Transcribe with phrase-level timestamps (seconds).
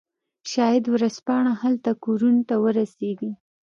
[0.51, 3.31] شاید ورځپاڼې هلته کورونو ته ورسیږي